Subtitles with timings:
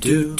[0.00, 0.30] Welcome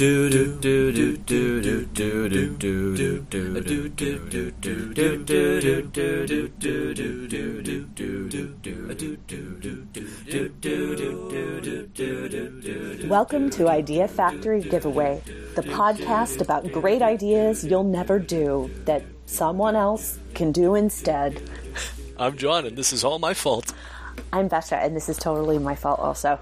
[13.50, 15.22] to Idea Factory Giveaway,
[15.56, 21.42] the podcast about great ideas you'll never do that someone else can do instead.
[22.16, 23.74] I'm John, and this is all my fault.
[24.32, 26.38] I'm Besha, and this is totally my fault also.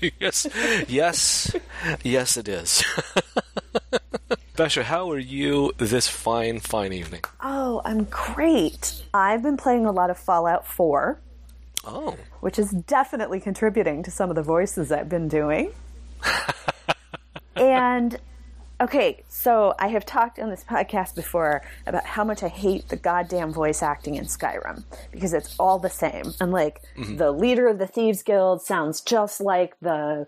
[0.20, 0.46] yes,
[0.88, 1.54] yes,
[2.02, 2.84] yes, it is.
[4.56, 7.22] Besha, how are you this fine, fine evening?
[7.40, 9.02] Oh, I'm great.
[9.14, 11.18] I've been playing a lot of Fallout 4,
[11.84, 15.70] Oh, which is definitely contributing to some of the voices I've been doing.
[17.56, 18.18] and
[18.80, 22.96] okay, so I have talked on this podcast before about how much I hate the
[22.96, 26.32] goddamn voice acting in Skyrim because it's all the same.
[26.40, 27.16] And like mm-hmm.
[27.16, 30.26] the leader of the Thieves Guild sounds just like the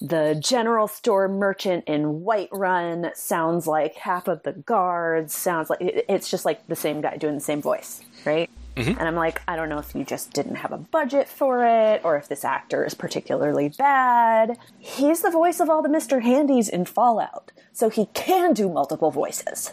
[0.00, 6.30] the general store merchant in Whiterun sounds like half of the guards sounds like it's
[6.30, 8.48] just like the same guy doing the same voice, right?
[8.78, 8.98] Mm-hmm.
[8.98, 12.00] And I'm like, I don't know if you just didn't have a budget for it
[12.04, 14.56] or if this actor is particularly bad.
[14.78, 16.22] He's the voice of all the Mr.
[16.22, 19.72] Handys in Fallout, so he can do multiple voices.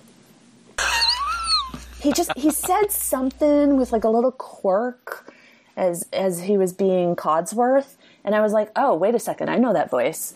[2.02, 5.31] he just he said something with like a little quirk
[5.78, 9.58] as as he was being Codsworth, and I was like, oh wait a second, I
[9.58, 10.34] know that voice.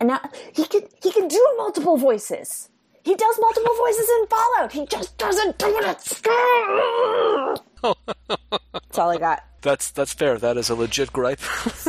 [0.00, 0.20] And now
[0.52, 2.70] he can he can do multiple voices.
[3.04, 4.72] He does multiple voices in Fallout.
[4.72, 7.58] He just doesn't do it at Skyrim.
[7.82, 9.44] That's all I got.
[9.62, 10.38] that's that's fair.
[10.38, 11.40] That is a legit gripe.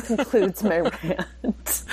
[0.06, 1.84] Concludes my rant.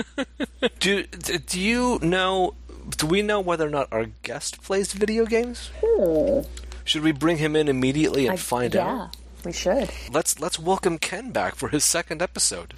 [0.80, 2.54] do do you know?
[2.96, 5.70] Do we know whether or not our guest plays video games?
[5.82, 6.40] Hmm.
[6.84, 9.16] Should we bring him in immediately and find yeah, out?
[9.44, 9.90] we should.
[10.12, 12.74] Let's let's welcome Ken back for his second episode.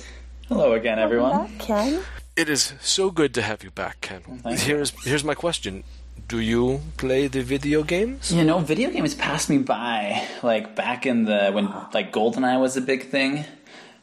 [0.49, 1.33] Hello again, everyone.
[1.33, 2.03] That Ken.
[2.37, 4.21] It is so good to have you back, Ken.
[4.43, 4.65] thank you.
[4.67, 5.83] Here's here's my question:
[6.29, 8.33] Do you play the video games?
[8.33, 10.27] You know, video games passed me by.
[10.43, 13.45] Like back in the when like GoldenEye was a big thing.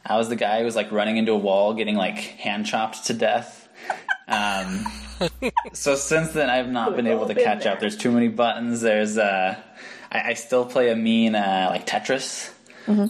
[0.06, 3.06] I was the guy who was like running into a wall, getting like hand chopped
[3.06, 3.68] to death.
[4.28, 4.84] Um,
[5.72, 7.80] so since then, I've not been able to been catch up.
[7.80, 8.80] There's too many buttons.
[8.80, 9.56] There's uh,
[10.10, 12.50] I, I still play a mean uh, like Tetris.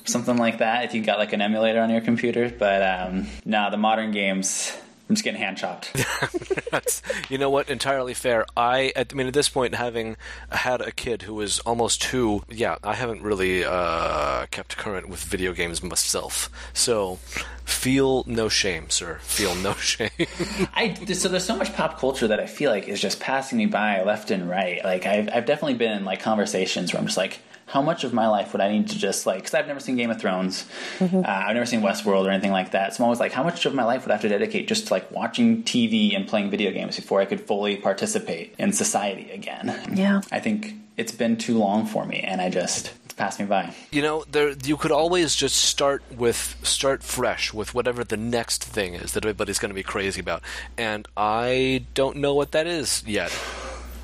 [0.04, 0.84] Something like that.
[0.84, 4.72] If you got like an emulator on your computer, but um, no, the modern games,
[5.08, 5.92] I'm just getting hand chopped.
[6.70, 7.68] That's, you know what?
[7.68, 8.46] Entirely fair.
[8.56, 10.16] I, I mean, at this point, having
[10.50, 15.22] had a kid who is almost two, yeah, I haven't really uh, kept current with
[15.22, 16.48] video games myself.
[16.72, 17.18] So,
[17.64, 19.18] feel no shame, sir.
[19.22, 20.10] Feel no shame.
[20.74, 23.66] I so there's so much pop culture that I feel like is just passing me
[23.66, 24.84] by left and right.
[24.84, 28.12] Like I've I've definitely been in like conversations where I'm just like, how much of
[28.12, 29.38] my life would I need to just like?
[29.38, 30.66] Because I've never seen Game of Thrones,
[31.00, 32.94] uh, I've never seen Westworld or anything like that.
[32.94, 34.88] So I'm always like, how much of my life would I have to dedicate just
[34.88, 39.30] to like watching TV and playing video games before I could fully participate in society
[39.30, 39.94] again?
[39.94, 40.20] Yeah.
[40.30, 43.74] I think it's been too long for me, and I just it's passed me by.
[43.90, 48.62] you know, there you could always just start with start fresh with whatever the next
[48.64, 50.42] thing is that everybody's going to be crazy about,
[50.76, 53.32] and I don't know what that is yet,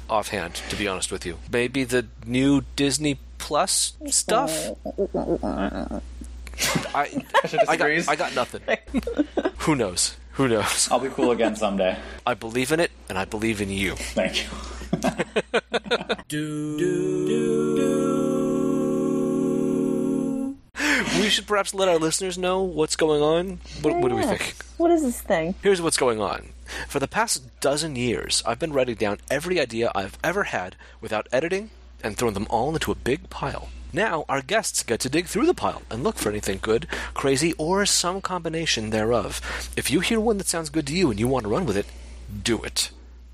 [0.09, 0.55] offhand.
[0.71, 4.71] To be honest with you, maybe the new Disney Plus stuff.
[6.95, 7.25] I,
[7.69, 7.91] I got.
[8.09, 8.63] I got nothing.
[9.59, 10.17] Who knows?
[10.33, 10.89] Who knows?
[10.91, 11.99] I'll be cool again someday.
[12.27, 13.97] I believe in it, and I believe in you.
[13.97, 14.49] Thank you.
[21.19, 23.61] We should perhaps let our listeners know what's going on.
[23.83, 24.57] What, what do we think?
[24.77, 25.55] What is this thing?
[25.63, 26.51] Here's what's going on.
[26.89, 31.27] For the past dozen years, I've been writing down every idea I've ever had without
[31.33, 31.71] editing
[32.03, 33.69] and throwing them all into a big pile.
[33.93, 37.55] Now, our guests get to dig through the pile and look for anything good, crazy,
[37.59, 39.41] or some combination thereof.
[39.77, 41.77] If you hear one that sounds good to you and you want to run with
[41.77, 41.87] it,
[42.45, 42.91] do it.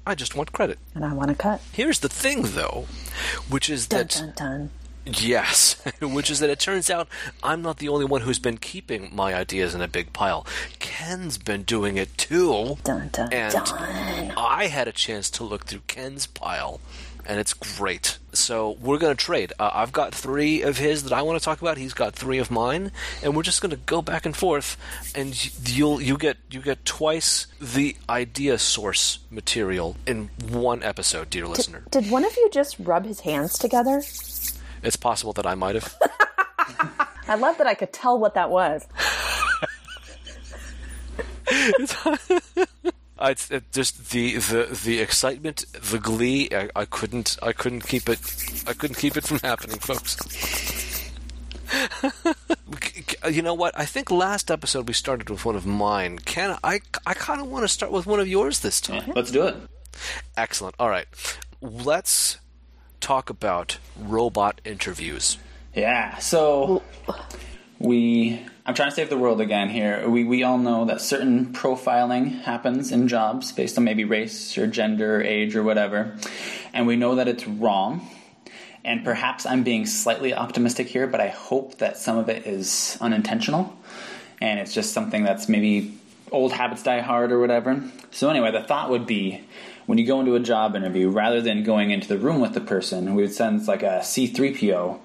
[0.07, 0.79] I just want credit.
[0.95, 1.61] And I want to cut.
[1.73, 2.87] Here's the thing, though,
[3.51, 4.11] which is Dun that.
[4.11, 4.71] dun dun.
[5.07, 7.09] Yes, which is that it turns out
[7.43, 10.47] I'm not the only one who's been keeping my ideas in a big pile.
[10.79, 12.77] Ken's been doing it too.
[12.83, 14.33] Dun dun and dun.
[14.37, 16.81] I had a chance to look through Ken's pile,
[17.25, 18.19] and it's great.
[18.33, 19.53] So we're going to trade.
[19.59, 21.79] Uh, I've got three of his that I want to talk about.
[21.79, 22.93] He's got three of mine,
[23.23, 24.77] and we're just going to go back and forth.
[25.15, 31.47] And you'll you get you get twice the idea source material in one episode, dear
[31.47, 31.85] listener.
[31.91, 34.03] Did one of you just rub his hands together?
[34.83, 35.95] It's possible that I might have.
[37.29, 38.87] I love that I could tell what that was.
[41.49, 42.13] I,
[43.31, 46.49] it's it, just the, the the excitement, the glee.
[46.53, 48.21] I, I couldn't I couldn't keep it
[48.67, 50.17] I couldn't keep it from happening, folks.
[53.31, 53.79] you know what?
[53.79, 56.19] I think last episode we started with one of mine.
[56.21, 56.81] Can I?
[57.07, 59.13] I kind of want to start with one of yours this time.
[59.15, 59.57] Let's do it.
[60.37, 60.75] Excellent.
[60.79, 61.07] All right,
[61.61, 62.39] let's
[63.01, 65.39] talk about robot interviews.
[65.75, 66.19] Yeah.
[66.19, 66.83] So
[67.79, 70.09] we I'm trying to save the world again here.
[70.09, 74.67] We we all know that certain profiling happens in jobs based on maybe race or
[74.67, 76.17] gender or age or whatever.
[76.73, 78.09] And we know that it's wrong.
[78.85, 82.97] And perhaps I'm being slightly optimistic here, but I hope that some of it is
[83.01, 83.77] unintentional
[84.41, 85.99] and it's just something that's maybe
[86.31, 87.83] old habits die hard or whatever.
[88.11, 89.43] So anyway, the thought would be
[89.87, 92.61] when you go into a job interview, rather than going into the room with the
[92.61, 94.99] person, we would send like a C3PO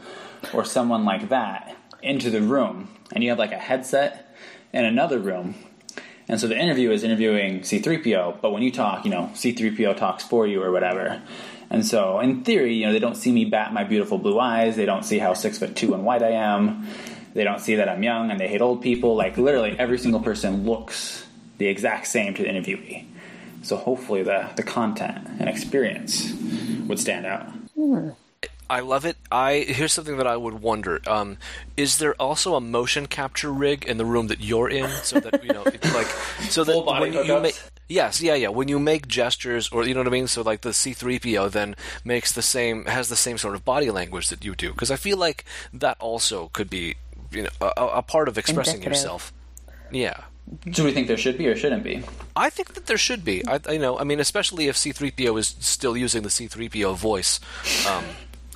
[0.54, 4.36] or someone like that into the room, and you have like a headset
[4.74, 5.56] in another room.
[6.28, 10.24] And so the interview is interviewing C3PO, but when you talk, you know, C3PO talks
[10.24, 11.22] for you or whatever.
[11.70, 14.76] And so, in theory, you know, they don't see me bat my beautiful blue eyes.
[14.76, 16.88] They don't see how six foot two and white I am.
[17.34, 19.16] They don't see that I'm young and they hate old people.
[19.16, 21.26] Like literally, every single person looks
[21.60, 23.11] the exact same to the interviewee.
[23.62, 26.34] So hopefully, the the content and experience
[26.88, 27.48] would stand out.
[28.70, 29.18] I love it.
[29.32, 31.38] I here's something that I would wonder: um,
[31.76, 35.44] is there also a motion capture rig in the room that you're in, so that
[35.44, 36.08] you know, it's like,
[36.50, 37.42] so that Full body when you hookups?
[37.42, 40.42] make yes, yeah, yeah, when you make gestures, or you know what I mean, so
[40.42, 41.76] like the C3PO then
[42.06, 44.96] makes the same has the same sort of body language that you do, because I
[44.96, 45.44] feel like
[45.74, 46.96] that also could be
[47.30, 47.68] you know a,
[47.98, 48.94] a part of expressing Indicative.
[48.98, 49.34] yourself.
[49.92, 50.24] Yeah.
[50.66, 52.04] Do we think there should be or shouldn't be?
[52.36, 53.44] I think that there should be.
[53.48, 53.98] I, know.
[53.98, 57.40] I mean, especially if C-3PO is still using the C-3PO voice.
[57.88, 58.04] Um,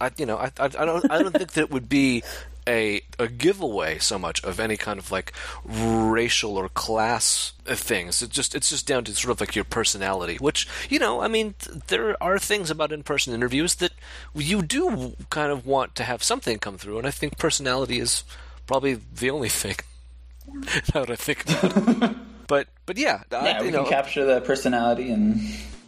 [0.02, 2.24] I, you know, I, I, I don't, I don't think that it would be
[2.68, 5.32] a a giveaway so much of any kind of like
[5.64, 8.22] racial or class things.
[8.22, 11.28] It just it's just down to sort of like your personality, which you know, I
[11.28, 11.56] mean,
[11.88, 13.92] there are things about in-person interviews that
[14.34, 18.24] you do kind of want to have something come through, and I think personality is
[18.68, 19.76] probably the only thing.
[20.94, 22.16] now that I think about it.
[22.48, 25.40] But but yeah, I, Yeah, we you know, can capture the personality and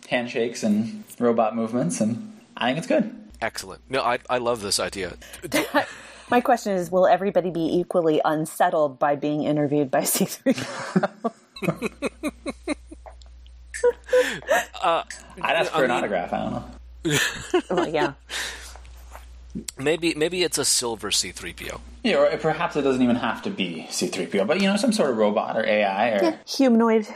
[0.10, 3.14] handshakes and robot movements, and I think it's good.
[3.42, 3.82] excellent.
[3.90, 5.14] No, I I love this idea.
[6.30, 10.58] My question is, will everybody be equally unsettled by being interviewed by C3?
[14.84, 15.06] I'd
[15.42, 16.34] ask for I an mean- autograph.
[16.34, 16.64] I don't know.
[17.72, 18.14] well, yeah.
[19.78, 21.80] Maybe maybe it's a silver C-3PO.
[22.04, 25.10] Yeah, or perhaps it doesn't even have to be C3PO, but you know, some sort
[25.10, 27.08] of robot or AI or Humanoid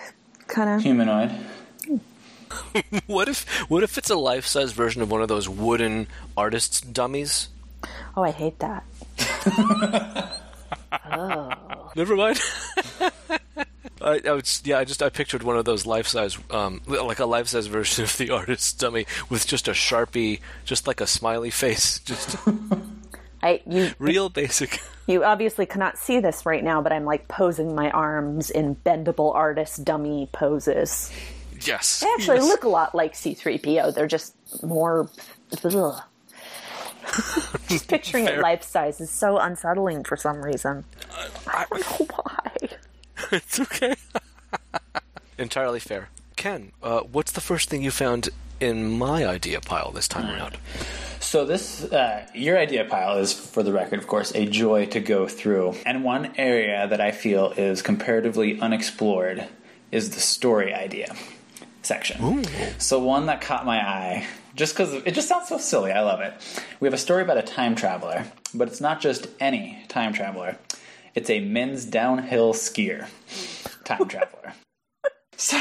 [0.47, 0.81] kind of.
[0.81, 1.31] humanoid.
[3.07, 7.47] What if what if it's a life-size version of one of those wooden artists dummies?
[8.15, 8.83] Oh, I hate that.
[11.13, 11.91] Oh.
[11.95, 12.39] Never mind.
[14.03, 17.25] I, I was, yeah, I just I pictured one of those life-size, um, like a
[17.25, 21.99] life-size version of the artist dummy with just a sharpie, just like a smiley face,
[22.05, 22.35] just
[23.43, 24.81] I you real basic.
[25.07, 29.33] you obviously cannot see this right now, but I'm like posing my arms in bendable
[29.33, 31.11] artist dummy poses.
[31.61, 32.47] Yes, They actually yes.
[32.47, 33.93] look a lot like C3PO.
[33.93, 35.09] They're just more.
[37.67, 40.83] Just picturing it life size is so unsettling for some reason.
[41.47, 42.40] I don't know why.
[43.31, 43.95] it's okay.
[45.37, 46.09] Entirely fair.
[46.35, 48.29] Ken, uh, what's the first thing you found
[48.59, 50.57] in my idea pile this time around?
[51.19, 54.99] So this, uh, your idea pile is, for the record, of course, a joy to
[54.99, 55.75] go through.
[55.85, 59.47] And one area that I feel is comparatively unexplored
[59.91, 61.13] is the story idea
[61.83, 62.43] section.
[62.79, 65.91] So one that caught my eye, just because it just sounds so silly.
[65.91, 66.33] I love it.
[66.79, 70.57] We have a story about a time traveler, but it's not just any time traveler.
[71.13, 73.07] It's a men's downhill skier
[73.83, 74.53] time traveler.
[75.37, 75.57] So,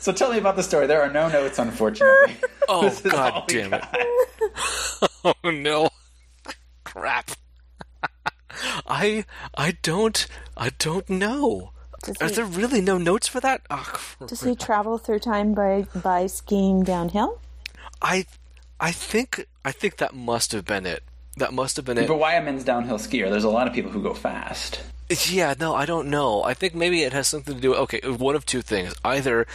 [0.00, 0.88] so tell me about the story.
[0.88, 2.36] There are no notes, unfortunately.
[2.68, 3.84] Oh This god damn it!
[5.24, 5.88] Oh no!
[6.82, 7.30] Crap!
[8.88, 9.24] I
[9.56, 10.26] I don't
[10.56, 11.70] I don't know.
[12.02, 13.62] Does Are he, there really no notes for that?
[13.70, 17.40] Oh, does he travel through time by by skiing downhill?
[18.02, 18.26] I
[18.80, 21.04] I think I think that must have been it.
[21.36, 22.08] That must have been it.
[22.08, 23.28] But why a men's downhill skier?
[23.30, 24.80] There's a lot of people who go fast.
[25.28, 26.42] Yeah, no, I don't know.
[26.42, 27.70] I think maybe it has something to do.
[27.70, 29.46] With, okay, one of two things: either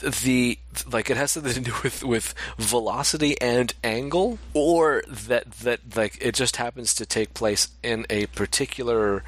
[0.00, 0.58] th- the
[0.90, 6.18] like it has something to do with with velocity and angle, or that that like
[6.20, 9.22] it just happens to take place in a particular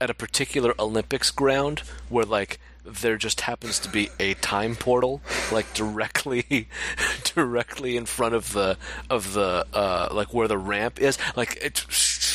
[0.00, 5.22] at a particular Olympics ground where like there just happens to be a time portal
[5.50, 6.68] like directly
[7.34, 8.76] directly in front of the
[9.10, 11.84] of the uh like where the ramp is like it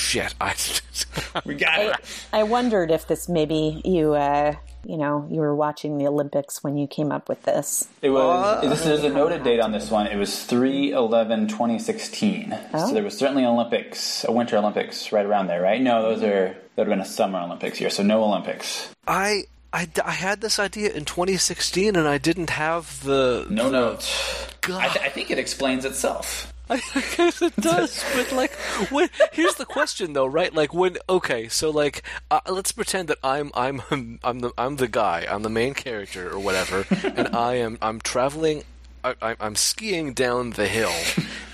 [0.09, 0.33] shit.
[0.41, 0.55] I
[1.45, 1.95] We got it.
[2.33, 6.77] I wondered if this maybe you, uh, you know, you were watching the Olympics when
[6.77, 7.87] you came up with this.
[8.01, 8.61] It was.
[8.61, 10.07] this is a noted date on this one.
[10.07, 12.57] It was 3 11 2016.
[12.73, 12.87] Oh.
[12.87, 15.81] So there was certainly Olympics, a Winter Olympics right around there, right?
[15.81, 18.89] No, those are that would have been a Summer Olympics year, so no Olympics.
[19.07, 24.47] I I, I had this idea in 2016 and I didn't have the No notes.
[24.61, 24.81] God.
[24.81, 26.51] I, th- I think it explains itself.
[26.71, 26.77] I
[27.17, 28.51] guess it does, but like,
[28.91, 30.53] when, here's the question though, right?
[30.53, 33.81] Like, when okay, so like, uh, let's pretend that I'm I'm
[34.23, 37.99] I'm the I'm the guy, I'm the main character or whatever, and I am I'm
[37.99, 38.63] traveling.
[39.03, 40.93] I, I- I'm skiing down the hill,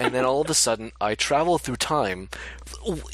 [0.02, 2.28] and then all of a sudden I travel through time,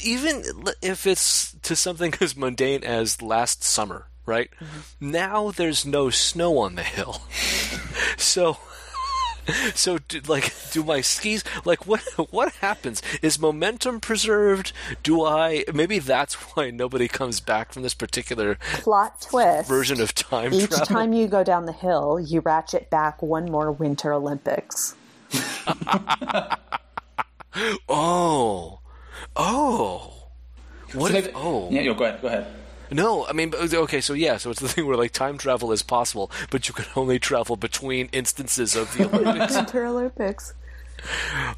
[0.02, 0.42] even
[0.82, 4.50] if it's to something as mundane as last summer, right?
[4.60, 5.10] Mm-hmm.
[5.10, 7.22] Now there's no snow on the hill,
[8.16, 8.58] so
[9.74, 12.02] so, do, like, do my skis like what?
[12.30, 13.02] What happens?
[13.22, 14.72] Is momentum preserved?
[15.02, 15.64] Do I?
[15.74, 19.68] Maybe that's why nobody comes back from this particular Plot twist.
[19.68, 20.86] version of time Each travel.
[20.86, 24.94] time you go down the hill, you ratchet back one more Winter Olympics.
[27.88, 28.80] Oh,
[29.36, 30.12] oh.
[30.94, 31.30] What So if?
[31.34, 32.22] Oh, Yeah, yo, go ahead.
[32.22, 32.46] Go ahead.
[32.92, 33.26] No.
[33.26, 34.00] I mean, okay.
[34.00, 34.36] So yeah.
[34.36, 37.56] So it's the thing where like time travel is possible, but you can only travel
[37.56, 39.54] between instances of the Olympics.
[39.54, 40.54] Winter Olympics.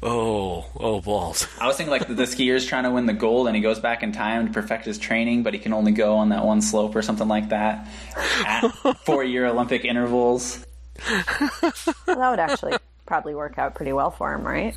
[0.01, 1.47] oh, oh balls.
[1.61, 3.79] I was thinking like the, the skier's trying to win the gold, and he goes
[3.79, 6.61] back in time to perfect his training, but he can only go on that one
[6.61, 7.87] slope or something like that
[8.45, 8.69] at
[9.05, 10.65] four-year Olympic intervals.
[11.07, 12.73] Well, that would actually
[13.05, 14.75] probably work out pretty well for him, right?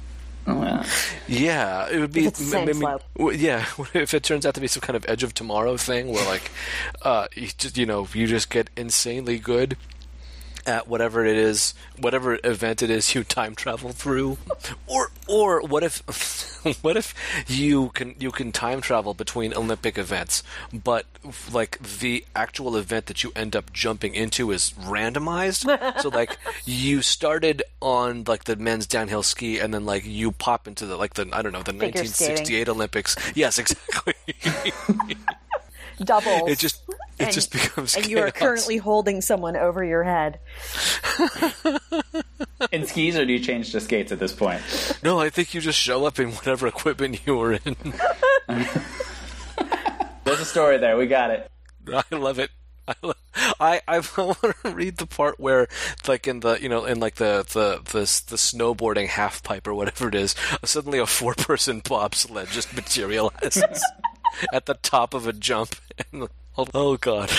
[0.48, 0.84] Oh, yeah.
[1.28, 2.22] Yeah, it would be.
[2.22, 3.02] If it's the same m- m- slope.
[3.36, 6.24] Yeah, if it turns out to be some kind of Edge of Tomorrow thing, where
[6.26, 6.50] like,
[7.02, 9.76] uh, you just you know you just get insanely good
[10.68, 14.36] at whatever it is, whatever event it is you time travel through,
[14.86, 16.02] or or what if
[16.82, 17.14] what if
[17.48, 21.06] you can you can time travel between Olympic events, but
[21.50, 25.66] like the actual event that you end up jumping into is randomized.
[26.02, 30.68] so like you started on like the men's downhill ski, and then like you pop
[30.68, 33.16] into the like the I don't know the Figure 1968 Olympics.
[33.34, 34.14] Yes, exactly.
[36.04, 36.48] Doubles.
[36.50, 40.38] it just it And- just becomes and you are currently holding someone over your head.
[42.72, 44.60] In skis, or do you change to skates at this point?
[45.02, 47.76] No, I think you just show up in whatever equipment you were in.
[50.24, 50.96] There's a story there.
[50.96, 51.50] We got it.
[51.92, 52.50] I love it.
[52.86, 53.12] I, lo-
[53.60, 55.68] I I want to read the part where,
[56.06, 59.74] like in the you know in like the the the, the snowboarding half pipe or
[59.74, 63.84] whatever it is, suddenly a four person bobsled just materializes
[64.52, 65.76] at the top of a jump.
[66.12, 67.30] And, oh, oh god.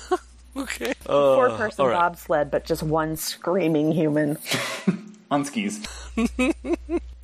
[0.56, 0.94] okay.
[1.06, 1.94] Uh, Four person all right.
[1.94, 4.38] bobsled, but just one screaming human.
[5.30, 5.86] On skis.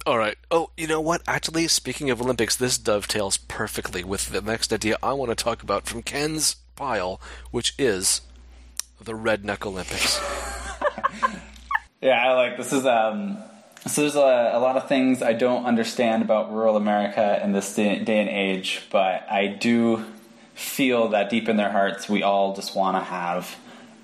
[0.07, 0.39] All right.
[0.51, 1.21] Oh, you know what?
[1.29, 5.63] Actually, speaking of Olympics, this dovetails perfectly with the next idea I want to talk
[5.63, 7.21] about from Ken's pile,
[7.51, 8.23] which is
[8.99, 10.19] the Redneck Olympics.
[12.01, 12.73] Yeah, I like this.
[12.73, 13.39] Is um,
[13.87, 17.75] so there's a, a lot of things I don't understand about rural America in this
[17.75, 20.05] day, day and age, but I do
[20.55, 23.57] feel that deep in their hearts, we all just want to have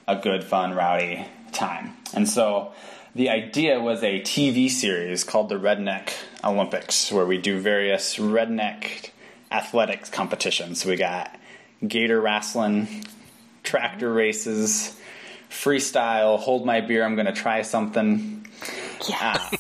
[0.07, 1.97] a good, fun, rowdy time.
[2.13, 2.73] And so
[3.15, 6.13] the idea was a TV series called the Redneck
[6.45, 9.11] Olympics, where we do various redneck
[9.51, 10.83] athletics competitions.
[10.83, 11.37] So we got
[11.87, 13.05] gator wrestling,
[13.63, 14.99] tractor races,
[15.51, 18.44] freestyle, hold my beer, I'm going to try something.
[19.13, 19.51] Ah,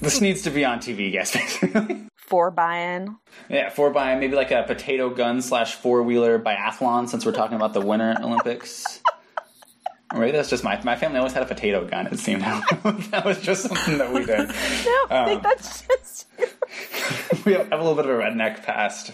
[0.00, 1.32] this needs to be on TV, guys.
[1.32, 2.02] basically.
[2.16, 3.16] Four buy-in.
[3.48, 7.54] yeah, four by maybe like a potato gun slash four wheeler biathlon, since we're talking
[7.56, 9.00] about the Winter Olympics.
[10.14, 12.06] Or maybe that's just my my family always had a potato gun.
[12.06, 14.38] It seemed that was just something that we did.
[14.48, 16.26] No, I think that's just
[17.44, 19.12] we have a little bit of a redneck past.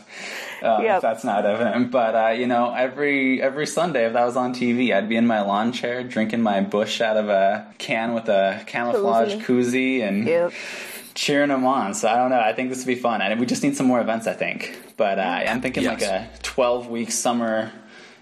[0.62, 0.96] Uh, Yep.
[0.96, 4.54] If that's not evident, but uh, you know, every every Sunday if that was on
[4.54, 8.28] TV, I'd be in my lawn chair drinking my Busch out of a can with
[8.28, 10.52] a camouflage koozie, and Yep.
[11.14, 11.94] cheering them on.
[11.94, 12.38] So I don't know.
[12.40, 14.28] I think this would be fun, and we just need some more events.
[14.28, 17.72] I think, but uh, I'm thinking like a 12 week summer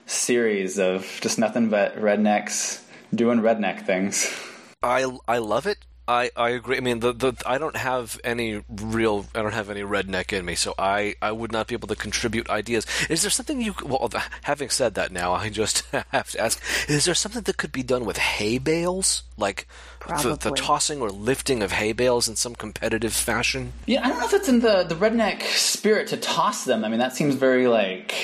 [0.06, 2.82] series of just nothing but rednecks
[3.14, 4.34] doing redneck things.
[4.82, 5.76] I I love it.
[6.10, 6.76] I, I agree.
[6.76, 10.44] I mean, the, the I don't have any real I don't have any redneck in
[10.44, 12.84] me, so I, I would not be able to contribute ideas.
[13.08, 14.08] Is there something you well?
[14.08, 17.70] th- Having said that, now I just have to ask: Is there something that could
[17.70, 19.68] be done with hay bales, like
[20.08, 23.72] the, the tossing or lifting of hay bales in some competitive fashion?
[23.86, 26.84] Yeah, I don't know if it's in the the redneck spirit to toss them.
[26.84, 28.14] I mean, that seems very like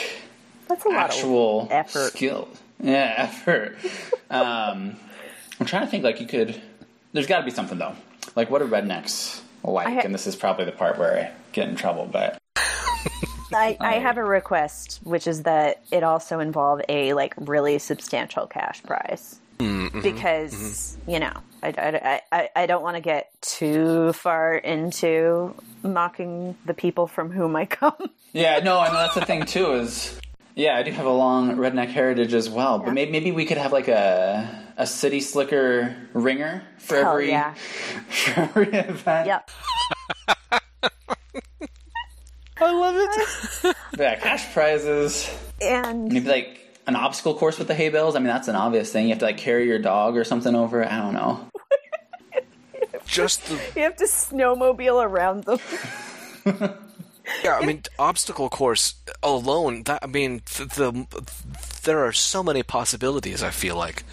[0.66, 2.12] that's a lot actual of effort.
[2.12, 2.48] skill.
[2.82, 3.76] Yeah, effort.
[4.28, 4.96] um,
[5.60, 6.02] I'm trying to think.
[6.02, 6.60] Like you could.
[7.16, 7.94] There's got to be something though.
[8.34, 9.88] Like what are rednecks like?
[9.88, 12.04] Ha- and this is probably the part where I get in trouble.
[12.04, 12.36] But
[13.54, 18.46] I, I have a request, which is that it also involve a like really substantial
[18.46, 19.40] cash prize.
[19.58, 20.02] Mm-hmm.
[20.02, 21.10] Because mm-hmm.
[21.10, 21.32] you know,
[21.62, 27.30] I, I, I, I don't want to get too far into mocking the people from
[27.30, 28.10] whom I come.
[28.34, 29.72] Yeah, no, I know that's the thing too.
[29.72, 30.20] Is
[30.56, 32.78] yeah, I do have a long redneck heritage as well.
[32.78, 37.28] But maybe maybe we could have like a a city slicker ringer for Hell every
[37.28, 37.54] yeah.
[38.08, 39.26] for every event.
[39.26, 39.50] Yep.
[42.58, 43.76] I love it.
[43.98, 45.30] Yeah, cash prizes.
[45.60, 48.14] And Maybe like an obstacle course with the hay bales.
[48.14, 49.04] I mean, that's an obvious thing.
[49.04, 50.82] You have to like carry your dog or something over.
[50.82, 50.90] it.
[50.92, 51.48] I don't know.
[53.06, 56.78] Just the you have to snowmobile around them.
[57.46, 57.58] Yeah.
[57.62, 59.84] I mean, obstacle course alone.
[59.84, 61.06] That I mean, th- the
[61.84, 63.42] there are so many possibilities.
[63.42, 64.04] I feel like.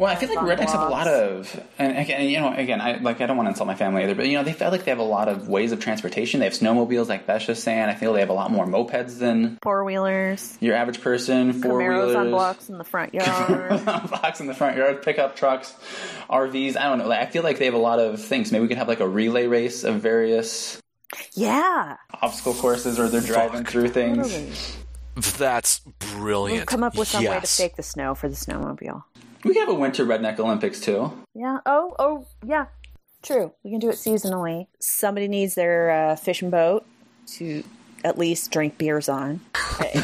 [0.00, 2.80] Well, I feel like Fun rednecks have a lot of, and again, you know, again,
[2.80, 4.70] I like I don't want to insult my family either, but you know, they feel
[4.70, 6.40] like they have a lot of ways of transportation.
[6.40, 7.82] They have snowmobiles, like Besh was saying.
[7.82, 11.52] I feel they have a lot more mopeds than Four wheelers, your average person.
[11.52, 13.84] Four Camaros wheelers, on blocks in the front yard.
[13.84, 15.70] blocks in the front yard, pickup trucks,
[16.30, 16.78] RVs.
[16.78, 17.06] I don't know.
[17.06, 18.50] Like, I feel like they have a lot of things.
[18.52, 20.79] Maybe we could have like a relay race of various
[21.34, 21.96] yeah.
[22.22, 23.72] obstacle courses, or they're driving Fuck.
[23.72, 24.30] through things.
[24.30, 24.52] Totally.
[25.38, 25.80] That's
[26.14, 26.60] brilliant.
[26.60, 29.02] We'll come up with some way to fake the snow for the snowmobile.
[29.44, 31.12] We could have a winter redneck Olympics too.
[31.34, 31.58] Yeah.
[31.66, 32.66] Oh, oh, yeah.
[33.22, 33.52] True.
[33.64, 34.66] We can do it seasonally.
[34.78, 36.86] Somebody needs their uh, fishing boat
[37.36, 37.62] to
[38.04, 39.40] at least drink beers on.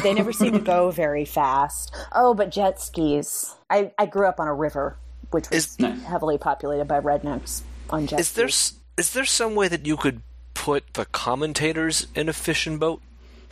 [0.03, 1.95] They never seem to go very fast.
[2.13, 3.55] Oh, but jet skis.
[3.71, 4.99] I, I grew up on a river,
[5.31, 8.45] which was Is- heavily populated by rednecks on jet Is skis.
[8.45, 10.23] s- is there some way that you could
[10.67, 13.01] put the commentators in a fishing boat?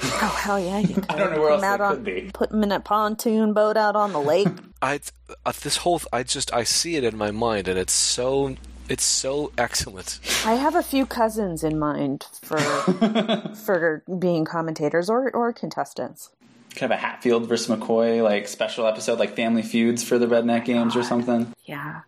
[0.03, 0.81] Oh, hell yeah.
[0.81, 1.07] You could.
[1.09, 2.31] I don't know where Put else 'em out they on, could be.
[2.35, 4.49] Put them in a pontoon boat out on the lake.
[4.83, 4.99] I
[5.47, 8.57] uh, this whole I just I see it in my mind and it's so
[8.89, 10.19] it's so excellent.
[10.45, 12.59] I have a few cousins in mind for
[13.65, 16.31] for being commentators or, or contestants.
[16.75, 20.65] Kind of a Hatfield versus McCoy like special episode, like Family Feuds for the redneck
[20.65, 21.53] games or something.
[21.65, 22.01] Yeah.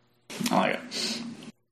[0.50, 1.22] I like it.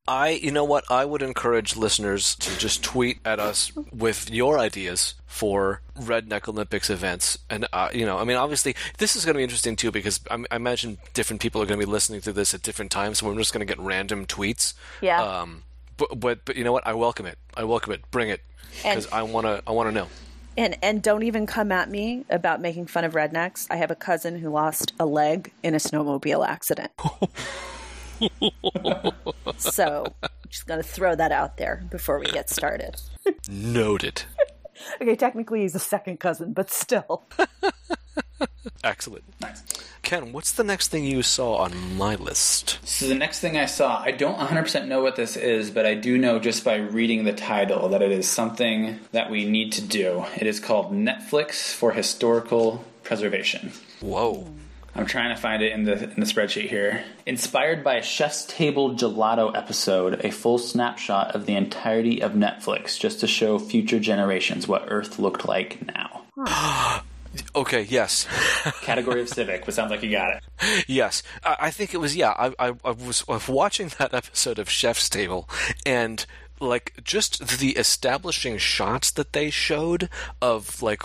[0.06, 4.58] I you know what I would encourage listeners to just tweet at us with your
[4.58, 9.32] ideas for Redneck Olympics events, and uh, you know I mean obviously this is going
[9.34, 12.20] to be interesting too because I, I imagine different people are going to be listening
[12.22, 14.74] to this at different times, so we're just going to get random tweets.
[15.00, 15.22] Yeah.
[15.22, 15.62] Um,
[15.96, 16.86] but but but you know what?
[16.86, 17.38] I welcome it.
[17.56, 18.02] I welcome it.
[18.10, 18.42] Bring it
[18.76, 20.08] because I want to I want to know.
[20.58, 23.66] And and don't even come at me about making fun of rednecks.
[23.70, 26.92] I have a cousin who lost a leg in a snowmobile accident.
[29.56, 30.14] so
[30.48, 33.00] just gonna throw that out there before we get started.
[33.48, 34.22] Noted.
[35.00, 37.24] Okay, technically he's a second cousin, but still.
[38.84, 39.24] Excellent.
[39.40, 39.62] Nice.
[40.02, 42.78] Ken, what's the next thing you saw on my list?
[42.86, 45.94] So the next thing I saw, I don't 100% know what this is, but I
[45.94, 49.82] do know just by reading the title that it is something that we need to
[49.82, 50.24] do.
[50.36, 53.72] It is called Netflix for Historical Preservation.
[54.00, 54.46] Whoa.
[54.96, 57.04] I'm trying to find it in the in the spreadsheet here.
[57.26, 62.98] Inspired by a Chef's Table Gelato episode, a full snapshot of the entirety of Netflix,
[62.98, 67.02] just to show future generations what Earth looked like now.
[67.56, 68.28] Okay, yes.
[68.82, 70.84] Category of civic, but sounds like you got it.
[70.88, 71.24] yes.
[71.42, 72.30] I, I think it was, yeah.
[72.30, 75.48] I, I, I, was, I was watching that episode of Chef's Table,
[75.84, 76.24] and
[76.60, 80.08] like just the establishing shots that they showed
[80.40, 81.02] of like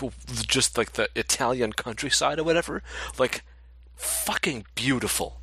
[0.48, 2.84] just like the Italian countryside or whatever,
[3.18, 3.44] like
[4.00, 5.36] fucking beautiful.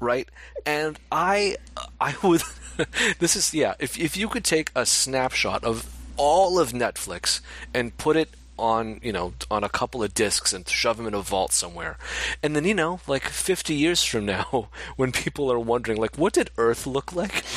[0.00, 0.28] right?
[0.64, 1.56] And I,
[2.00, 2.42] I would.
[3.18, 3.74] this is yeah.
[3.78, 7.40] If if you could take a snapshot of all of Netflix
[7.74, 11.14] and put it on you know on a couple of discs and shove them in
[11.14, 11.96] a vault somewhere,
[12.42, 16.32] and then you know like fifty years from now, when people are wondering like what
[16.34, 17.44] did Earth look like.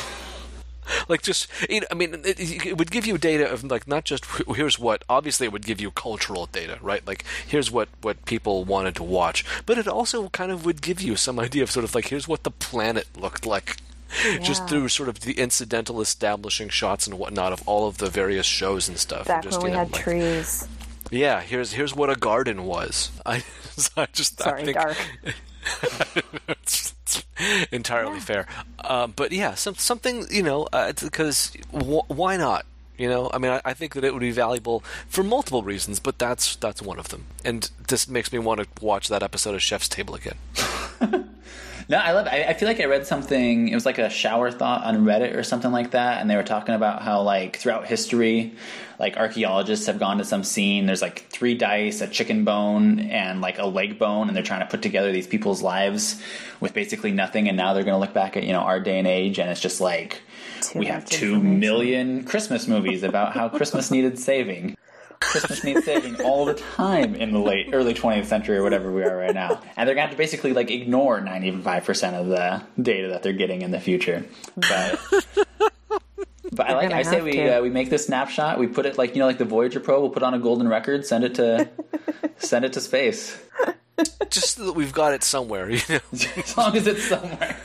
[1.09, 4.05] Like just, you know, I mean, it, it would give you data of like not
[4.05, 4.25] just
[4.55, 5.03] here's what.
[5.09, 7.05] Obviously, it would give you cultural data, right?
[7.05, 11.01] Like here's what what people wanted to watch, but it also kind of would give
[11.01, 13.77] you some idea of sort of like here's what the planet looked like,
[14.41, 18.45] just through sort of the incidental establishing shots and whatnot of all of the various
[18.45, 19.27] shows and stuff.
[19.27, 20.67] Back and just, when we know, had like, trees.
[21.09, 23.11] Yeah, here's here's what a garden was.
[23.25, 23.43] I,
[23.97, 24.97] I just Sorry, I think, dark.
[26.47, 27.23] It's, it's
[27.71, 28.47] entirely fair.
[28.83, 30.67] Um, but yeah, some, something you know,
[31.01, 32.65] because wh- why not?
[32.97, 35.99] You know, I mean, I, I think that it would be valuable for multiple reasons,
[35.99, 37.25] but that's that's one of them.
[37.43, 40.35] And this makes me want to watch that episode of Chef's Table again.
[41.89, 42.33] No, I love it.
[42.33, 43.67] I, I feel like I read something.
[43.67, 46.43] It was like a shower thought on Reddit or something like that, and they were
[46.43, 48.53] talking about how like throughout history,
[48.99, 50.85] like archaeologists have gone to some scene.
[50.85, 54.61] There's like three dice, a chicken bone, and like a leg bone, and they're trying
[54.61, 56.21] to put together these people's lives
[56.59, 57.47] with basically nothing.
[57.47, 59.49] And now they're going to look back at you know our day and age, and
[59.49, 60.21] it's just like
[60.61, 64.75] Too we have two million Christmas movies about how Christmas needed saving.
[65.21, 69.03] Christmas needs saving all the time in the late early 20th century or whatever we
[69.03, 72.27] are right now, and they're going to have to basically like ignore 95 percent of
[72.27, 74.25] the data that they're getting in the future.
[74.57, 74.99] But
[76.51, 76.91] but I like.
[76.91, 78.59] I say we uh, we make this snapshot.
[78.59, 80.01] We put it like you know like the Voyager probe.
[80.01, 81.05] We'll put on a golden record.
[81.05, 81.69] Send it to
[82.37, 83.39] send it to space.
[84.29, 85.99] Just so that we've got it somewhere, you know.
[86.13, 87.59] As long as it's somewhere.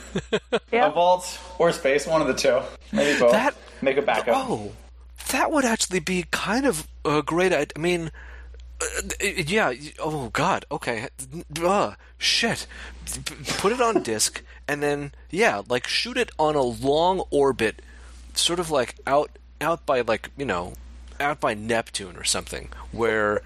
[0.71, 0.87] Yeah.
[0.87, 2.59] A vault or space, one of the two.
[2.91, 3.31] Maybe both.
[3.31, 4.35] That- Make a backup.
[4.49, 4.71] Oh,
[5.29, 7.53] that would actually be kind of a great.
[7.53, 8.11] I I mean,
[8.81, 8.85] uh,
[9.21, 9.73] yeah.
[9.99, 10.65] Oh God.
[10.71, 11.07] Okay.
[11.61, 12.67] Uh, shit.
[13.57, 17.81] Put it on disk, and then yeah, like shoot it on a long orbit,
[18.33, 20.73] sort of like out out by like you know,
[21.19, 23.41] out by Neptune or something, where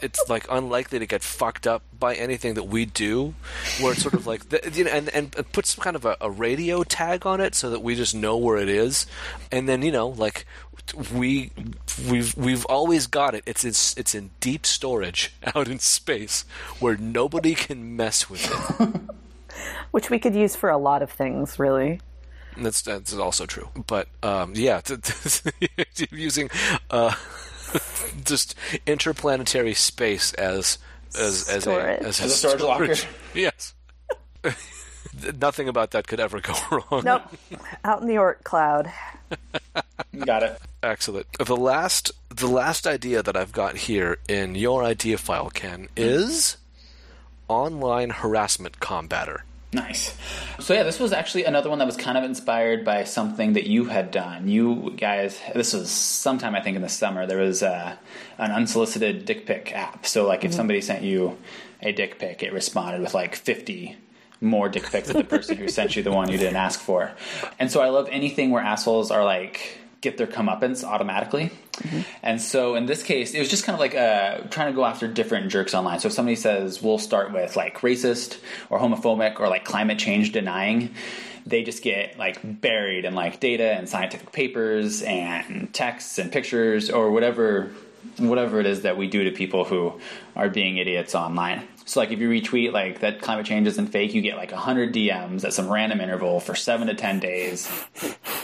[0.00, 3.34] it's like unlikely to get fucked up by anything that we do.
[3.80, 6.16] Where it's sort of like the, you know, and and put some kind of a,
[6.20, 9.06] a radio tag on it so that we just know where it is,
[9.52, 10.46] and then you know like
[10.94, 11.50] we
[12.08, 13.42] we've we've always got it.
[13.46, 16.44] It's it's it's in deep storage out in space
[16.78, 19.00] where nobody can mess with it.
[19.90, 22.00] Which we could use for a lot of things, really.
[22.56, 23.68] That's that's also true.
[23.86, 24.96] But um, yeah, t-
[25.94, 26.50] t- using
[26.90, 27.14] uh,
[28.24, 28.54] just
[28.86, 30.78] interplanetary space as
[31.18, 32.00] as as Storage.
[32.02, 32.94] a as, As a storage locker.
[33.34, 33.74] Yes.
[35.40, 37.02] Nothing about that could ever go wrong.
[37.04, 37.22] Nope.
[37.84, 38.90] Out in the Oort cloud.
[40.24, 40.60] Got it.
[40.82, 41.26] Excellent.
[41.38, 46.56] The last the last idea that I've got here in your idea file, Ken, is
[47.48, 49.40] online harassment combatter.
[49.72, 50.16] Nice.
[50.58, 53.68] So yeah, this was actually another one that was kind of inspired by something that
[53.68, 54.48] you had done.
[54.48, 57.24] You guys, this was sometime I think in the summer.
[57.26, 57.94] There was uh,
[58.38, 60.06] an unsolicited dick pic app.
[60.06, 61.38] So like if somebody sent you
[61.82, 63.96] a dick pic, it responded with like fifty
[64.40, 67.12] more dick pics of the person who sent you the one you didn't ask for.
[67.58, 71.50] And so I love anything where assholes are like get their comeuppance automatically.
[72.22, 74.84] And so in this case, it was just kind of like uh, trying to go
[74.84, 76.00] after different jerks online.
[76.00, 80.32] So if somebody says, we'll start with like racist or homophobic or like climate change
[80.32, 80.94] denying,
[81.46, 86.90] they just get like buried in like data and scientific papers and texts and pictures
[86.90, 87.70] or whatever
[88.18, 90.00] whatever it is that we do to people who
[90.36, 91.66] are being idiots online.
[91.84, 94.94] So like if you retweet like that climate change isn't fake, you get like 100
[94.94, 97.70] DMs at some random interval for 7 to 10 days,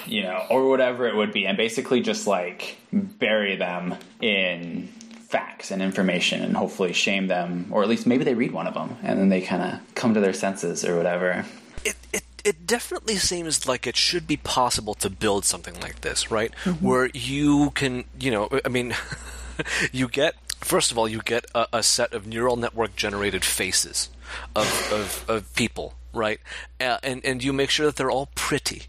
[0.07, 4.89] you know, or whatever it would be and basically just like bury them in
[5.29, 8.75] facts and information and hopefully shame them or at least maybe they read one of
[8.75, 11.45] them and then they kind of come to their senses or whatever.
[11.85, 16.31] it, it it definitely seems like it should be possible to build something like this,
[16.31, 16.53] right?
[16.63, 16.87] Mm-hmm.
[16.87, 18.95] Where you can, you know, I mean,
[19.93, 24.09] you get first of all, you get a, a set of neural network generated faces
[24.55, 26.41] of of, of people, right?
[26.81, 28.85] Uh, and and you make sure that they're all pretty.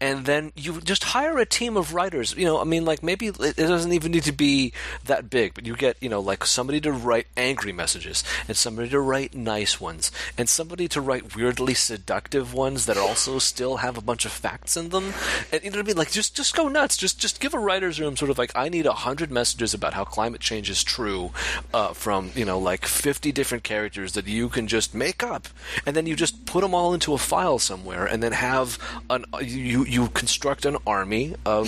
[0.00, 2.34] And then you just hire a team of writers.
[2.36, 4.72] You know, I mean, like maybe it doesn't even need to be
[5.04, 8.88] that big, but you get, you know, like somebody to write angry messages, and somebody
[8.90, 13.96] to write nice ones, and somebody to write weirdly seductive ones that also still have
[13.96, 15.12] a bunch of facts in them.
[15.52, 15.96] And you know what I mean?
[15.96, 16.96] Like just just go nuts.
[16.96, 19.94] Just just give a writer's room sort of like I need a hundred messages about
[19.94, 21.32] how climate change is true
[21.74, 25.48] uh, from you know like fifty different characters that you can just make up,
[25.84, 28.78] and then you just put them all into a file somewhere, and then have
[29.10, 31.66] an you you you construct an army of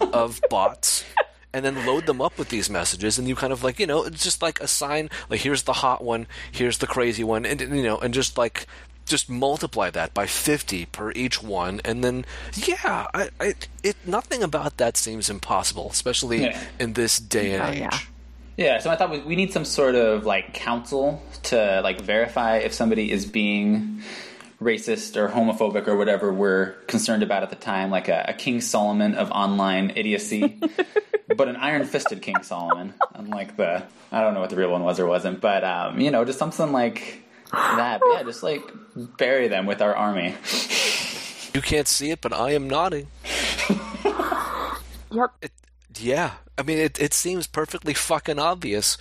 [0.12, 1.04] of bots
[1.54, 4.04] and then load them up with these messages and you kind of like you know
[4.04, 7.82] it's just like assign like here's the hot one here's the crazy one and you
[7.82, 8.66] know and just like
[9.04, 12.24] just multiply that by 50 per each one and then
[12.54, 16.60] yeah I, I it nothing about that seems impossible especially Yeah.
[16.78, 17.98] in this day and Oh, age yeah.
[18.54, 22.58] Yeah, so I thought we, we need some sort of like council to like verify
[22.58, 24.02] if somebody is being
[24.62, 28.60] racist or homophobic or whatever we're concerned about at the time, like a, a King
[28.60, 30.58] Solomon of online idiocy,
[31.36, 34.82] but an iron fisted King Solomon, unlike the I don't know what the real one
[34.84, 37.22] was or wasn't, but um, you know, just something like
[37.52, 38.00] that.
[38.00, 38.62] But yeah, just like
[39.16, 40.34] bury them with our army.
[41.54, 43.08] you can't see it but i am nodding
[45.10, 45.30] Yep.
[45.42, 45.52] it,
[45.98, 48.96] yeah i mean it, it seems perfectly fucking obvious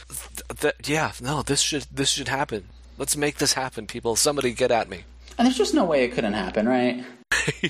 [0.60, 4.72] that yeah no this should this should happen let's make this happen people somebody get
[4.72, 5.04] at me
[5.38, 7.04] And there's just no way it couldn't happen, right?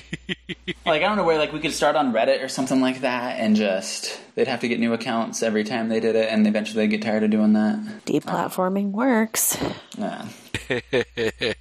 [0.84, 3.38] like I don't know where like we could start on Reddit or something like that
[3.38, 6.84] and just they'd have to get new accounts every time they did it and eventually
[6.84, 7.78] they'd get tired of doing that.
[8.04, 9.56] Deplatforming works.
[9.96, 10.28] Yeah.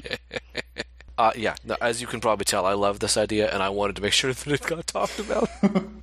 [1.18, 3.96] Uh, yeah, no, as you can probably tell, I love this idea, and I wanted
[3.98, 5.50] to make sure that it got talked about.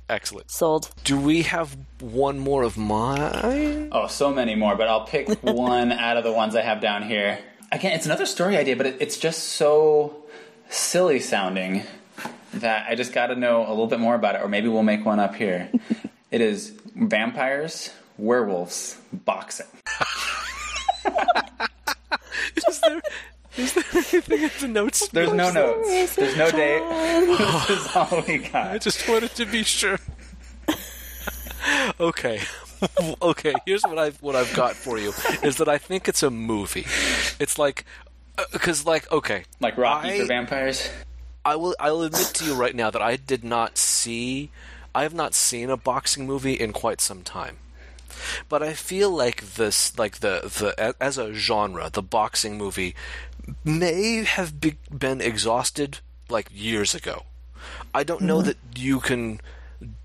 [0.07, 0.49] Excellent.
[0.49, 0.91] Sold.
[1.03, 3.89] Do we have one more of mine?
[3.91, 7.03] Oh, so many more, but I'll pick one out of the ones I have down
[7.03, 7.37] here.
[7.71, 10.23] Again, it's another story idea, but it, it's just so
[10.69, 11.83] silly sounding
[12.55, 14.83] that I just got to know a little bit more about it, or maybe we'll
[14.83, 15.69] make one up here.
[16.31, 19.67] it is vampires werewolves boxing.
[22.67, 23.01] Is there,
[23.57, 25.07] is there anything in the notes?
[25.09, 26.15] There's no notes.
[26.15, 26.81] There's no date.
[27.37, 28.71] this is all we got.
[28.71, 29.99] I just wanted to be sure.
[31.99, 32.41] okay.
[33.21, 35.13] okay, here's what I've what I've got for you
[35.43, 36.85] is that I think it's a movie.
[37.39, 37.85] It's like
[38.37, 40.89] uh, because like okay, Like Rocky I- for vampires.
[41.45, 44.51] I will I will admit to you right now that I did not see
[44.93, 47.57] I have not seen a boxing movie in quite some time.
[48.49, 52.95] But I feel like this like the the as a genre, the boxing movie
[53.63, 57.23] may have be, been exhausted like years ago.
[57.93, 58.47] I don't know mm-hmm.
[58.47, 59.41] that you can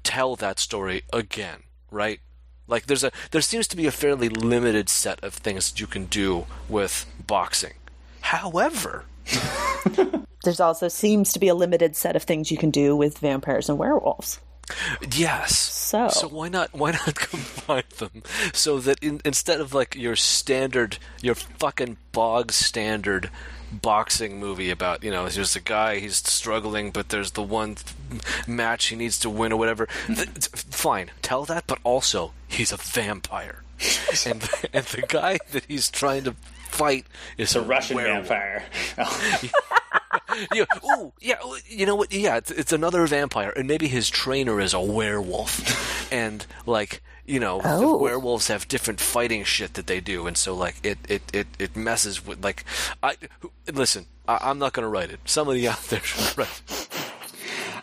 [0.03, 2.21] tell that story again, right?
[2.67, 5.87] Like there's a there seems to be a fairly limited set of things that you
[5.87, 7.75] can do with boxing.
[8.21, 9.05] However,
[10.45, 13.71] There's also seems to be a limited set of things you can do with vampires
[13.71, 14.41] and werewolves.
[15.15, 15.57] Yes.
[15.57, 18.23] So- so why not why not combine them
[18.53, 23.31] so that in, instead of like your standard your fucking bog standard
[23.71, 27.77] boxing movie about you know there's a guy he's struggling but there's the one
[28.47, 32.73] match he needs to win or whatever th- th- fine tell that but also he's
[32.73, 33.63] a vampire
[34.27, 36.35] and and the guy that he's trying to
[36.69, 37.07] fight
[37.39, 38.27] is A Russian werewolf.
[38.27, 38.65] vampire.
[40.55, 42.13] yeah, ooh, yeah, you know what?
[42.13, 47.41] Yeah, it's, it's another vampire, and maybe his trainer is a werewolf, and like you
[47.41, 47.97] know, Oh.
[47.99, 51.77] werewolves have different fighting shit that they do, and so like it it it, it
[51.77, 52.65] messes with like
[53.03, 53.17] I
[53.73, 54.07] listen.
[54.27, 55.21] I, I'm not going to write it.
[55.27, 56.63] Somebody out there should write.
[56.69, 56.89] it.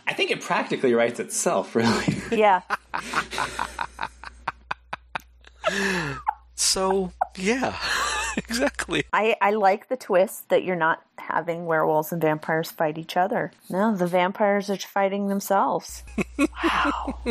[0.07, 2.15] I think it practically writes itself, really.
[2.31, 2.61] Yeah.
[6.61, 7.75] So yeah,
[8.37, 9.05] exactly.
[9.11, 13.51] I, I like the twist that you're not having werewolves and vampires fight each other.
[13.69, 16.03] No, the vampires are fighting themselves.
[16.37, 17.17] Wow.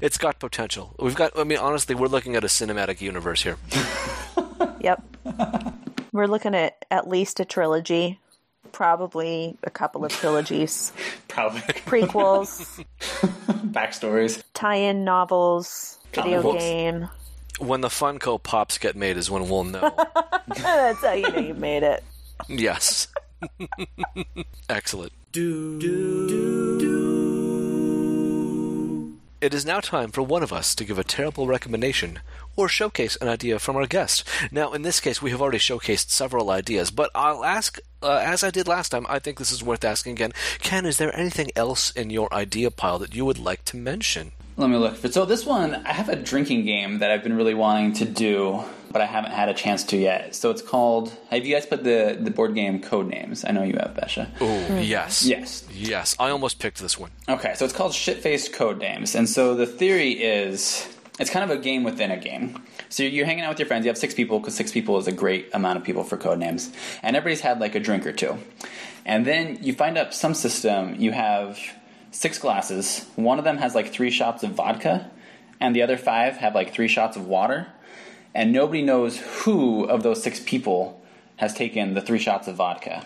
[0.00, 0.94] It's got potential.
[0.98, 1.38] We've got.
[1.38, 3.56] I mean, honestly, we're looking at a cinematic universe here.
[4.80, 5.02] Yep.
[6.12, 8.20] We're looking at at least a trilogy,
[8.72, 10.92] probably a couple of trilogies,
[11.28, 12.84] Probably prequels,
[13.72, 14.42] backstories.
[14.52, 16.64] tie-in novels, video Comic books.
[16.64, 17.08] game.
[17.58, 19.94] When the Funko Pops get made is when we'll know.
[20.48, 22.02] That's how you know you made it.
[22.48, 23.08] yes.
[24.68, 25.12] Excellent.
[25.32, 27.04] Do, do, do, do.
[29.40, 32.20] It is now time for one of us to give a terrible recommendation
[32.56, 34.26] or showcase an idea from our guest.
[34.50, 38.42] Now, in this case, we have already showcased several ideas, but I'll ask, uh, as
[38.42, 40.32] I did last time, I think this is worth asking again.
[40.60, 44.32] Ken, is there anything else in your idea pile that you would like to mention?
[44.56, 44.96] Let me look.
[44.98, 48.62] So this one, I have a drinking game that I've been really wanting to do,
[48.92, 50.36] but I haven't had a chance to yet.
[50.36, 51.12] So it's called.
[51.30, 53.44] Have you guys put the the board game Codenames?
[53.48, 54.28] I know you have, Besha.
[54.40, 55.26] Oh, yes.
[55.26, 55.66] Yes.
[55.72, 56.14] Yes.
[56.20, 57.10] I almost picked this one.
[57.28, 60.88] Okay, so it's called Shit-Faced Codenames, and so the theory is
[61.18, 62.62] it's kind of a game within a game.
[62.90, 63.84] So you're hanging out with your friends.
[63.84, 66.38] You have six people because six people is a great amount of people for code
[66.38, 66.70] names,
[67.02, 68.38] and everybody's had like a drink or two,
[69.04, 70.94] and then you find up some system.
[70.94, 71.58] You have
[72.14, 73.04] six glasses.
[73.16, 75.10] One of them has like three shots of vodka,
[75.60, 77.66] and the other five have like three shots of water,
[78.34, 81.02] and nobody knows who of those six people
[81.36, 83.04] has taken the three shots of vodka.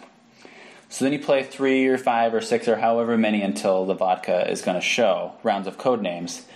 [0.90, 4.51] So then you play three or five or six or however many until the vodka
[4.51, 6.47] is going to show rounds of code names,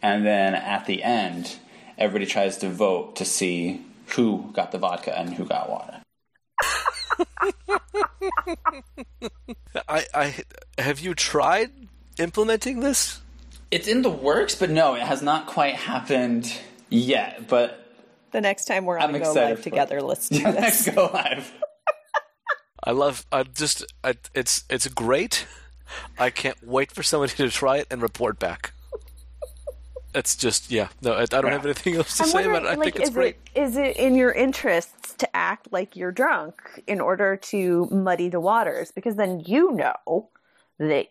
[0.00, 1.56] and then at the end,
[1.98, 6.00] everybody tries to vote to see who got the vodka and who got water.
[9.88, 10.34] I, I
[10.78, 11.70] have you tried
[12.18, 13.20] implementing this?
[13.70, 16.52] It's in the works, but no, it has not quite happened
[16.88, 17.48] yet.
[17.48, 17.84] But
[18.30, 20.04] The next time we're I'm on Go excited Live together, it.
[20.04, 20.94] let's do let's this.
[20.94, 21.52] go live.
[22.84, 23.26] I love.
[23.32, 23.84] I just.
[24.04, 25.46] I, it's it's great.
[26.18, 28.72] I can't wait for somebody to try it and report back.
[30.14, 30.88] It's just yeah.
[31.02, 32.66] No, I, I don't have anything else to I'm say about it.
[32.68, 33.36] I like, think it's is great.
[33.54, 36.54] it is it in your interests to act like you're drunk
[36.86, 38.92] in order to muddy the waters?
[38.92, 40.30] Because then you know
[40.78, 41.06] that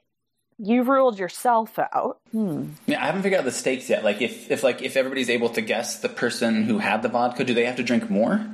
[0.57, 2.19] you've ruled yourself out.
[2.33, 4.03] Yeah, I haven't figured out the stakes yet.
[4.03, 7.43] Like if, if like if everybody's able to guess the person who had the vodka,
[7.43, 8.45] do they have to drink more?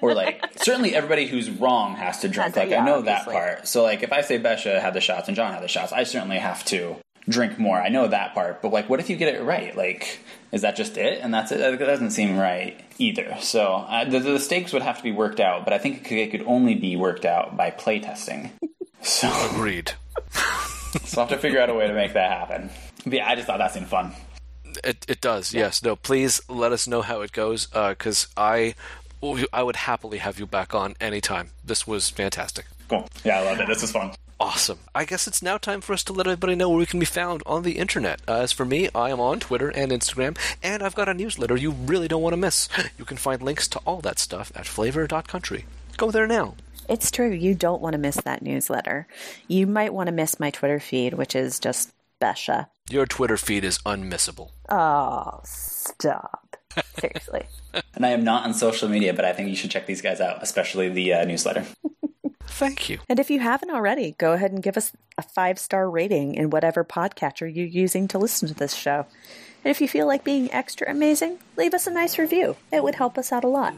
[0.00, 2.46] Or like certainly everybody who's wrong has to drink.
[2.46, 3.32] Has to, Like yeah, I know obviously.
[3.34, 3.68] that part.
[3.68, 6.04] So like if I say Besha had the shots and John had the shots, I
[6.04, 6.96] certainly have to
[7.28, 7.80] drink more.
[7.80, 8.62] I know that part.
[8.62, 9.76] But like what if you get it right?
[9.76, 10.20] Like
[10.52, 11.20] is that just it?
[11.22, 11.58] And that's it?
[11.58, 13.36] That doesn't seem right either.
[13.40, 15.64] So uh, the, the stakes would have to be worked out.
[15.64, 18.50] But I think it could, it could only be worked out by playtesting.
[19.02, 19.92] So Agreed.
[21.04, 22.70] so I'll have to figure out a way to make that happen.
[23.04, 24.12] But yeah, I just thought that seemed fun.
[24.84, 25.52] It it does.
[25.52, 25.82] Yes.
[25.82, 25.96] No.
[25.96, 27.66] Please let us know how it goes.
[27.66, 28.74] Because I
[29.52, 31.50] I would happily have you back on anytime.
[31.64, 32.66] This was fantastic.
[32.88, 33.08] Cool.
[33.24, 33.68] Yeah, I loved it.
[33.68, 34.12] This was fun.
[34.38, 34.78] Awesome.
[34.94, 37.04] I guess it's now time for us to let everybody know where we can be
[37.04, 38.22] found on the internet.
[38.26, 41.56] Uh, as for me, I am on Twitter and Instagram, and I've got a newsletter
[41.58, 42.70] you really don't want to miss.
[42.96, 45.66] You can find links to all that stuff at flavor.country.
[45.98, 46.54] Go there now.
[46.90, 47.30] It's true.
[47.30, 49.06] You don't want to miss that newsletter.
[49.46, 52.66] You might want to miss my Twitter feed, which is just Besha.
[52.90, 54.50] Your Twitter feed is unmissable.
[54.68, 56.56] Oh, stop.
[56.98, 57.46] Seriously.
[57.94, 60.20] And I am not on social media, but I think you should check these guys
[60.20, 61.64] out, especially the uh, newsletter.
[62.44, 62.98] Thank you.
[63.08, 66.50] And if you haven't already, go ahead and give us a five star rating in
[66.50, 69.06] whatever podcatcher you're using to listen to this show.
[69.62, 72.56] And if you feel like being extra amazing, leave us a nice review.
[72.72, 73.74] It would help us out a lot.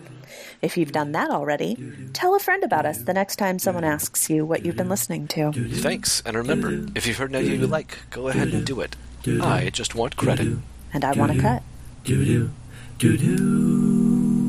[0.61, 1.77] If you've done that already,
[2.13, 5.27] tell a friend about us the next time someone asks you what you've been listening
[5.29, 5.53] to.
[5.53, 8.95] Thanks, and remember, if you've heard anything you like, go ahead and do it.
[9.27, 10.59] I just want credit.
[10.93, 11.63] And I want a cut.
[12.05, 12.51] do do
[12.99, 14.42] do do